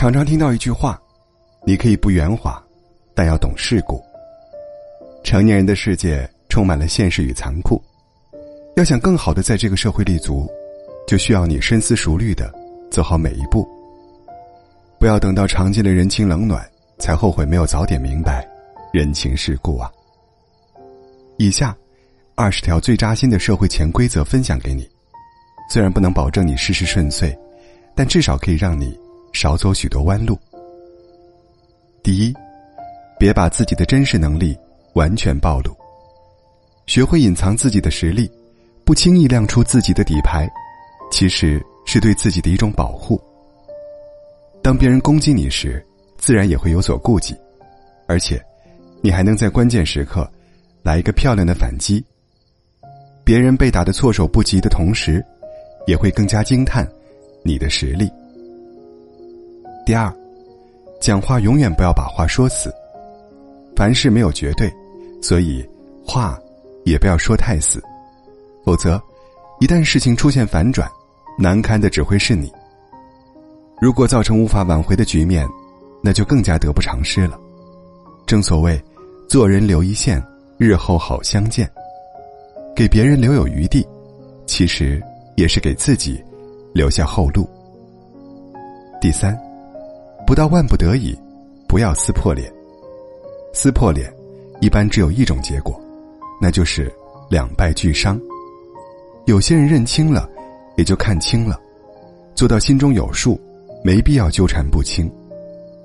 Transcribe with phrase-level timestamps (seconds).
[0.00, 0.98] 常常听到一句话
[1.62, 2.58] ：“你可以不圆滑，
[3.14, 4.02] 但要懂世故。”
[5.22, 7.78] 成年人的世界充满了现实与残酷，
[8.76, 10.50] 要想更好的在这个社会立足，
[11.06, 12.50] 就需要你深思熟虑的
[12.90, 13.68] 走好每一步。
[14.98, 16.66] 不要等到尝尽了人情冷暖，
[16.98, 18.48] 才后悔没有早点明白
[18.94, 19.92] 人情世故啊！
[21.36, 21.76] 以下
[22.36, 24.88] 二十条最扎心的社会潜规则分享给你，
[25.70, 27.38] 虽然不能保证你事事顺遂，
[27.94, 28.98] 但至少可以让你
[29.32, 30.38] 少走许多弯路。
[32.02, 32.34] 第一，
[33.18, 34.56] 别把自己的真实能力
[34.94, 35.76] 完全暴露，
[36.86, 38.30] 学会隐藏自己的实力，
[38.84, 40.48] 不轻易亮出自己的底牌，
[41.10, 43.20] 其实是对自己的一种保护。
[44.62, 45.84] 当别人攻击你时，
[46.18, 47.36] 自然也会有所顾忌，
[48.06, 48.42] 而且，
[49.02, 50.30] 你还能在关键时刻。
[50.82, 52.02] 来一个漂亮的反击。
[53.22, 55.22] 别人被打的措手不及的同时，
[55.86, 56.90] 也会更加惊叹
[57.44, 58.10] 你的实力。
[59.84, 60.12] 第二，
[61.00, 62.72] 讲话永远不要把话说死。
[63.74, 64.72] 凡事没有绝对，
[65.22, 65.66] 所以
[66.06, 66.38] 话
[66.84, 67.82] 也不要说太死，
[68.64, 69.00] 否则
[69.58, 70.88] 一旦事情出现反转，
[71.38, 72.52] 难堪的只会是你。
[73.80, 75.48] 如果造成无法挽回的局面，
[76.02, 77.38] 那就更加得不偿失了。
[78.26, 78.78] 正所谓，
[79.28, 80.22] 做人留一线。
[80.58, 81.66] 日后好相见，
[82.76, 83.82] 给别人留有余地，
[84.44, 85.02] 其实
[85.34, 86.22] 也是给自己
[86.74, 87.48] 留下后路。
[89.00, 89.34] 第三，
[90.30, 91.12] 不到万不得已，
[91.66, 92.48] 不要撕破脸。
[93.52, 94.14] 撕破脸，
[94.60, 95.74] 一般只有一种结果，
[96.40, 96.88] 那就是
[97.28, 98.16] 两败俱伤。
[99.26, 100.30] 有些人认清了，
[100.76, 101.58] 也就看清了，
[102.32, 103.40] 做到心中有数，
[103.82, 105.10] 没必要纠缠不清，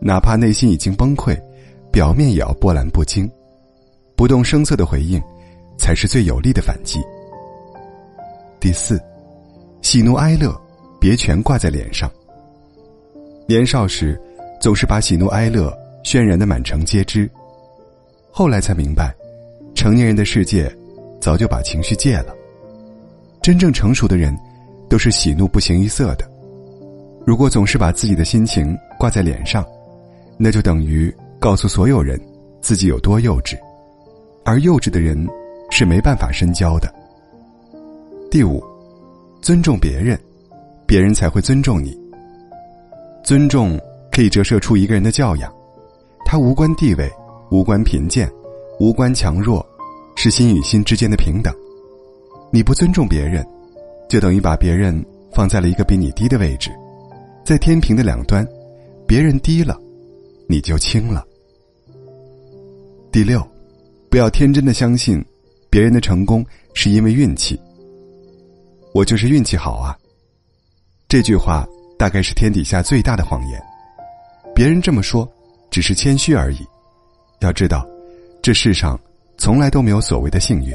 [0.00, 1.40] 哪怕内心已经崩溃，
[1.92, 3.30] 表面也要波澜不惊。
[4.16, 5.22] 不动声色的回应，
[5.78, 7.00] 才是最有力的反击。
[8.58, 9.00] 第四，
[9.82, 10.52] 喜怒哀乐
[11.00, 12.10] 别全挂在脸上。
[13.46, 14.20] 年少时，
[14.62, 17.28] 总是把喜怒哀乐渲染的满城皆知，
[18.30, 19.12] 后来才明白，
[19.74, 20.72] 成年人的世界
[21.20, 22.32] 早就把情绪戒了。
[23.42, 24.38] 真正成熟的人，
[24.88, 26.24] 都是喜怒不形于色的。
[27.26, 29.66] 如果总是把自己的心情挂在脸上，
[30.38, 32.16] 那就等于告诉所有人
[32.60, 33.58] 自己有多幼稚。
[34.44, 35.26] 而幼稚的人
[35.72, 36.88] 是没办法深交的。
[38.30, 38.62] 第五，
[39.40, 40.16] 尊重别人，
[40.86, 42.00] 别人才会尊重你。
[43.24, 43.76] 尊重
[44.12, 45.52] 可以折射出一个人的教养，
[46.24, 47.10] 它无关地位，
[47.50, 48.30] 无关贫贱，
[48.78, 49.66] 无关强弱，
[50.14, 51.52] 是心与心之间的平等。
[52.52, 53.44] 你不尊重别人，
[54.08, 56.70] 就等于把别人放在了一个比你低的位置，
[57.44, 58.46] 在天平的两端，
[59.08, 59.80] 别人低了，
[60.46, 61.24] 你就轻了。
[63.10, 63.42] 第六。
[64.10, 65.24] 不要天真的相信，
[65.70, 67.58] 别人的成功是因为运气。
[68.92, 69.96] 我就是运气好啊。
[71.08, 71.66] 这句话
[71.98, 73.71] 大概是天底下最大的谎言。
[74.54, 75.30] 别人这么说，
[75.70, 76.66] 只是谦虚而已。
[77.40, 77.86] 要知道，
[78.40, 78.98] 这世上
[79.36, 80.72] 从来都没有所谓的幸运，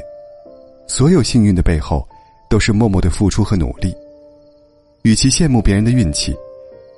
[0.86, 2.06] 所有幸运的背后，
[2.50, 3.94] 都是默默的付出和努力。
[5.02, 6.36] 与其羡慕别人的运气，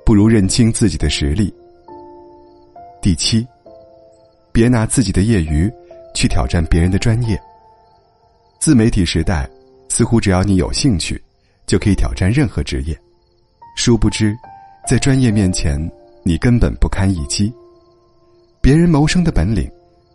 [0.05, 1.53] 不如认清自己的实力。
[3.01, 3.47] 第七，
[4.51, 5.71] 别拿自己的业余。
[6.13, 7.41] 去挑战别人的专业。
[8.59, 9.49] 自媒体时代，
[9.87, 11.23] 似乎只要你有兴趣，
[11.65, 12.93] 就可以挑战任何职业。
[13.77, 14.35] 殊不知，
[14.85, 15.79] 在专业面前，
[16.23, 17.53] 你根本不堪一击。
[18.61, 19.69] 别人谋生的本领，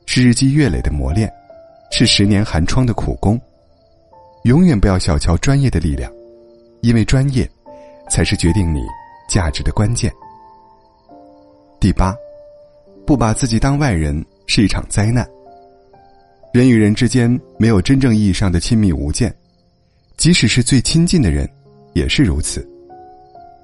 [0.07, 1.33] 是日积月累的磨练，
[1.91, 3.41] 是十年寒窗的苦功。
[4.45, 6.13] 永远不要小瞧专业的力量，
[6.81, 7.49] 因为专业，
[8.09, 8.81] 才是决定你
[9.29, 10.13] 价值的关键。
[11.81, 12.15] 第八，
[13.05, 15.29] 不把自己当外人是一场灾难。
[16.53, 17.29] 人与人之间
[17.59, 19.35] 没有真正意义上的亲密无间，
[20.17, 21.49] 即使是最亲近的人，
[21.93, 22.67] 也是如此。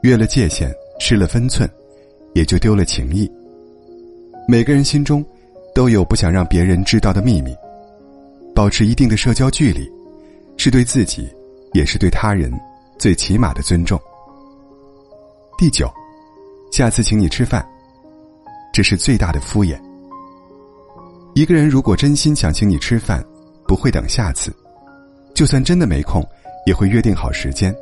[0.03, 1.70] 越了界限，失了分寸，
[2.34, 3.31] 也就丢了情谊。
[4.48, 5.25] 每个人心中
[5.75, 7.54] 都有不想让别人知道的秘密，
[8.54, 9.91] 保持一定的社交距离，
[10.56, 11.28] 是对自己，
[11.72, 12.53] 也是对他人
[12.98, 14.01] 最起码的尊重。
[15.57, 15.89] 第九，
[16.72, 17.65] 下次请你吃饭，
[18.72, 19.80] 这是最大的敷衍。
[21.34, 23.24] 一个人如果真心想请你吃饭，
[23.66, 24.53] 不会等下次，
[25.34, 26.22] 就算真的没空，
[26.66, 27.74] 也会约定好时间。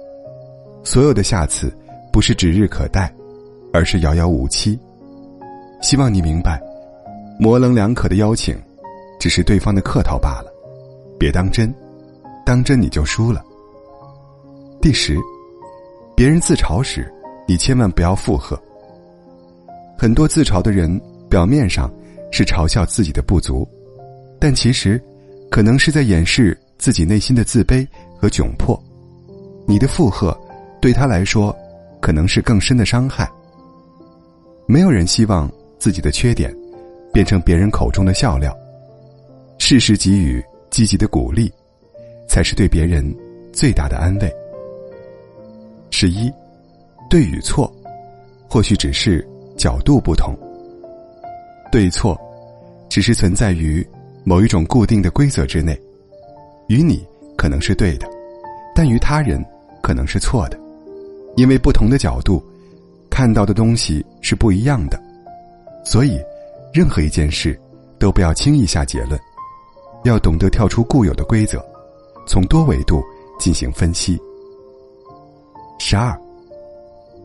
[0.85, 1.75] 所有的下次，
[2.13, 3.13] 不是指日可待，
[3.73, 4.79] 而是遥遥无期。
[5.81, 6.61] 希望你明白，
[7.39, 8.57] 模棱两可的邀请，
[9.19, 10.53] 只是对方的客套罢了，
[11.19, 11.75] 别当真，
[12.45, 13.43] 当真你就输了。
[14.81, 15.17] 第十，
[16.15, 17.13] 别人自嘲时，
[17.47, 18.61] 你千万不要附和。
[19.97, 21.91] 很多自嘲的人，表面上。
[22.33, 23.67] 是嘲笑自己的不足，
[24.39, 25.03] 但其实，
[25.51, 27.85] 可能是在掩饰自己内心的自卑
[28.17, 28.81] 和窘迫。
[29.67, 30.33] 你的附和，
[30.81, 31.53] 对他来说，
[32.01, 33.29] 可能是更深的伤害。
[34.71, 35.51] 没有人希望
[35.81, 36.57] 自己的缺点
[37.13, 38.57] 变成别人口中的笑料。
[39.59, 40.41] 适时给予
[40.71, 41.53] 积极的鼓励，
[42.29, 43.05] 才是对别人
[43.53, 44.33] 最大的安慰。
[45.91, 46.33] 十一，
[47.11, 47.69] 对与错，
[48.49, 50.39] 或许只是角度不同。
[51.73, 52.17] 对错，
[52.89, 53.85] 只是存在于
[54.23, 55.77] 某一种固定的规则之内，
[56.69, 57.05] 与你
[57.37, 58.09] 可能是对的，
[58.73, 59.45] 但与他人
[59.83, 60.57] 可能是错的，
[61.35, 62.41] 因为不同的角度
[63.21, 64.99] 看到的东西是不一样的，
[65.85, 66.19] 所以
[66.73, 67.61] 任何一件事
[67.99, 69.21] 都不要轻易下结论。
[70.05, 71.63] 要懂得跳出固有的规则，
[72.27, 73.05] 从多维度
[73.39, 74.19] 进行分析。
[75.79, 76.19] 十二，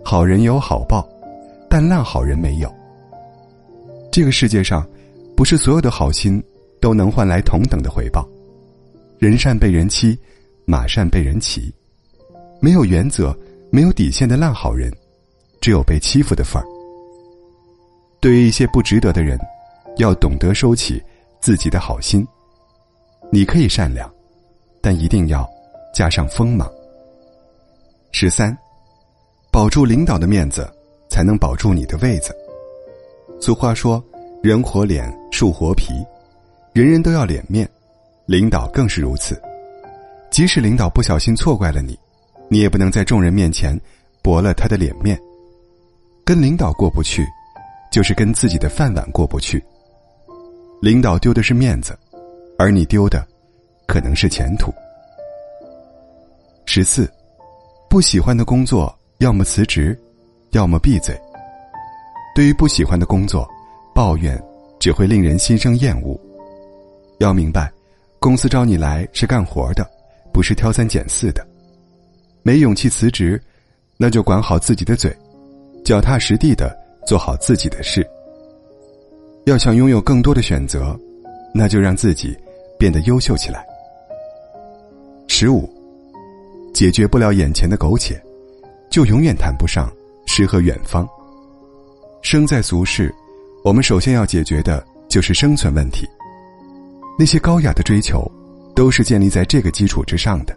[0.04, 1.08] 好人有好报，
[1.70, 2.70] 但烂好人没有。
[4.12, 4.86] 这个世界上，
[5.34, 6.44] 不是所有的好心
[6.82, 8.28] 都能换来同等的回报。
[9.18, 10.20] 人善被人欺，
[10.66, 11.74] 马善被人骑。
[12.60, 13.34] 没有原则、
[13.72, 14.94] 没有底线的烂好人，
[15.62, 16.66] 只有被欺负的份儿。
[18.20, 19.40] 对于一些不值得的人，
[19.98, 21.02] 要懂得收起
[21.40, 22.26] 自己的好心。
[23.32, 24.12] 你可以善良，
[24.82, 25.48] 但一定要
[25.94, 26.72] 加上锋芒。
[28.12, 28.56] 十三，
[29.52, 30.68] 保住领导的面子，
[31.10, 32.36] 才能保住你的位子。
[33.42, 34.04] 俗话说
[34.42, 35.94] ：“人活脸，树活皮。”
[36.74, 37.70] 人人都要脸面，
[38.26, 39.42] 领导更是如此。
[40.30, 41.98] 即使领导不小心错怪了你，
[42.50, 43.80] 你也不能在众人面前
[44.22, 45.20] 驳了他的脸面。
[46.26, 47.24] 跟领导过不去，
[47.92, 49.64] 就是跟自己的饭碗过不去。
[50.82, 51.98] 领导丢的是面子。
[52.58, 53.28] 而你丢的，
[53.86, 54.74] 可能是前途。
[56.66, 57.12] 十四，
[57.90, 60.00] 不喜欢的工作，要么辞职，
[60.52, 61.20] 要么闭嘴。
[62.34, 63.46] 对于不喜欢的工作，
[63.94, 64.42] 抱怨
[64.80, 66.18] 只会令人心生厌恶。
[67.20, 67.70] 要明白，
[68.20, 69.86] 公司招你来是干活的，
[70.32, 71.46] 不是挑三拣四的。
[72.42, 73.42] 没勇气辞职，
[73.98, 75.14] 那就管好自己的嘴，
[75.86, 76.78] 脚踏实地的
[77.08, 78.06] 做好自己的事。
[79.46, 81.00] 要想拥有更多的选择，
[81.54, 82.36] 那就让自己。
[82.78, 83.66] 变得优秀起来。
[85.30, 85.68] 十五，
[86.74, 88.22] 解决不了眼前的苟且，
[88.90, 89.90] 就永远谈不上
[90.26, 91.08] 诗和远方。
[92.22, 93.16] 生在俗世，
[93.64, 96.06] 我们首先要解决的就是生存问题。
[97.18, 98.30] 那些高雅的追求，
[98.76, 100.54] 都是建立在这个基础之上的。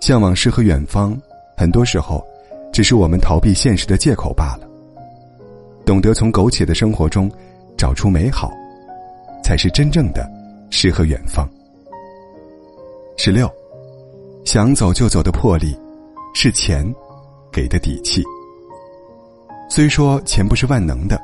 [0.00, 1.20] 向往诗和远方，
[1.56, 2.24] 很多时候，
[2.72, 4.68] 只是我们逃避现实的借口罢了。
[5.84, 7.30] 懂得从苟且的生活中
[7.76, 8.50] 找出美好，
[9.42, 10.28] 才是真正的。
[10.72, 11.50] 诗和远方。
[13.16, 13.50] 十六，
[14.44, 15.76] 想走就走的魄力，
[16.32, 16.86] 是钱
[17.50, 18.22] 给的底气。
[19.68, 21.20] 虽说钱不是万能的，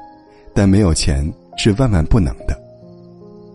[0.53, 2.61] 但没有钱是万万不能的。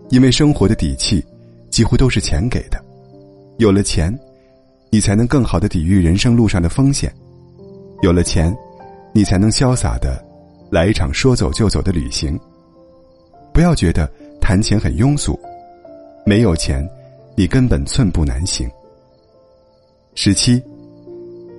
[0.08, 1.22] 因为生活的底气，
[1.68, 2.82] 几乎都是钱给的。
[3.58, 4.18] 有了钱，
[4.88, 7.10] 你才能更好的抵御人生路上的风险；
[8.02, 8.52] 有了钱，
[9.12, 10.20] 你才能潇洒的
[10.72, 12.38] 来一场说走就走的旅行。
[13.54, 14.10] 不要觉得
[14.40, 15.38] 谈钱很庸俗。
[16.26, 16.88] 没有钱，
[17.36, 18.68] 你根本寸步难行。
[20.16, 20.60] 十七，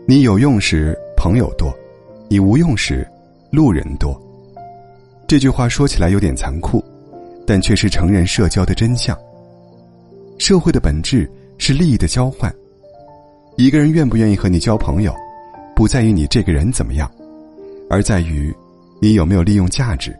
[0.06, 1.74] 你有用时朋友多，
[2.28, 3.08] 你无用时
[3.50, 4.14] 路人多。
[5.26, 6.84] 这句话说起来有点残酷，
[7.48, 9.18] 但却是成人社交的真相。
[10.38, 12.54] 社会的本质是利益的交换，
[13.56, 15.16] 一个人愿不愿意和你交朋友，
[15.76, 17.10] 不在于你这个人怎么样，
[17.90, 18.54] 而在于
[19.02, 20.16] 你有没有利用价值。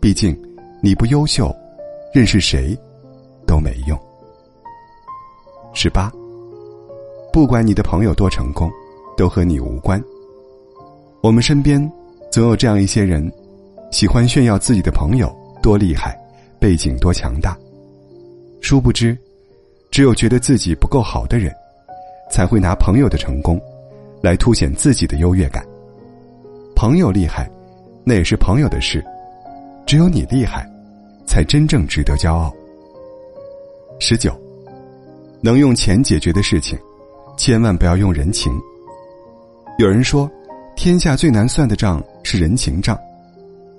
[0.00, 0.36] 毕竟，
[0.82, 1.54] 你不优秀，
[2.12, 2.76] 认识谁？
[3.46, 3.98] 都没用。
[5.74, 6.10] 十八，
[7.32, 8.70] 不管你的朋友多成功，
[9.16, 10.02] 都和你无关。
[11.22, 11.90] 我们身边
[12.30, 13.30] 总有这样一些人，
[13.90, 16.18] 喜欢炫耀自己的朋友多厉害，
[16.58, 17.56] 背景多强大。
[18.60, 19.16] 殊不知，
[19.90, 21.54] 只有觉得自己不够好的人，
[22.30, 23.60] 才会拿朋友的成功，
[24.22, 25.62] 来凸显自己的优越感。
[26.74, 27.50] 朋友厉害，
[28.04, 29.00] 那也是朋友的事；
[29.86, 30.66] 只有你厉害，
[31.26, 32.52] 才真正值得骄傲。
[33.98, 34.32] 十九，
[35.40, 36.78] 能用钱解决的事情，
[37.36, 38.52] 千万不要用人情。
[39.78, 40.30] 有人说，
[40.76, 42.98] 天下最难算的账是人情账，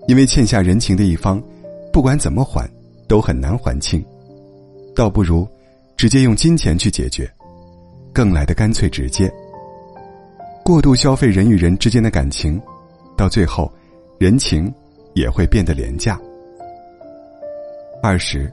[0.08, 1.42] 因为欠下人情的一方，
[1.92, 2.70] 不管怎么还，
[3.08, 4.04] 都很难还清。
[4.96, 5.48] 倒不如
[5.98, 7.30] 直接用金钱去解决，
[8.14, 9.30] 更来的干脆直接。
[10.63, 12.60] 过度消费人与人之间的感情，
[13.17, 13.70] 到最后，
[14.17, 14.74] 人情
[15.13, 16.17] 也会变得廉价。
[18.01, 18.50] 二十。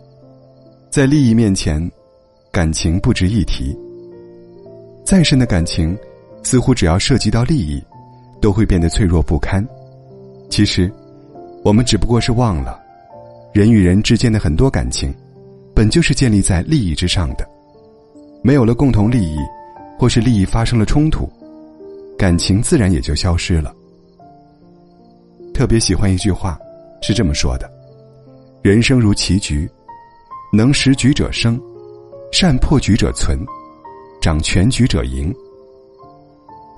[0.90, 1.88] 在利益面前，
[2.50, 3.78] 感情不值一提。
[5.04, 5.96] 再深的感情，
[6.42, 7.80] 似乎只要涉及到利益，
[8.40, 9.64] 都会变得脆弱不堪。
[10.48, 10.92] 其实，
[11.62, 12.76] 我们只不过是忘了，
[13.52, 15.14] 人与人之间的很多感情，
[15.76, 17.48] 本就是建立在利益之上的。
[18.42, 19.36] 没有了共同利益，
[19.96, 21.30] 或是利益发生了冲突，
[22.20, 23.74] 感情自然也就消失了。
[25.54, 26.60] 特别喜欢一句话，
[27.00, 27.66] 是这么说的
[28.60, 29.66] ：“人生如棋局，
[30.52, 31.58] 能识局者生，
[32.30, 33.38] 善破局者存，
[34.20, 35.34] 掌全局者赢。”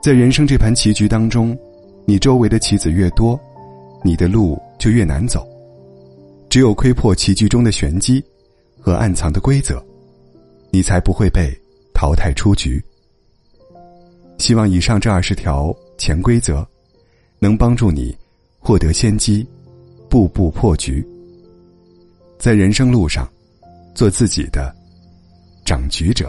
[0.00, 1.58] 在人生这盘棋局当中，
[2.04, 3.37] 你周围的棋子越多，
[4.04, 5.44] 你的路就越难走。
[6.49, 8.25] 只有窥破棋局中的玄机
[8.78, 9.84] 和暗藏的规则，
[10.70, 11.52] 你才不会被
[11.92, 12.80] 淘汰出局。
[14.42, 16.66] 希望以上这二十条潜规则，
[17.38, 18.12] 能帮助你
[18.58, 19.46] 获得先机，
[20.11, 21.06] 步步破局。
[22.40, 23.30] 在人生路上，
[23.94, 24.75] 做自己的
[25.64, 26.28] 掌局者。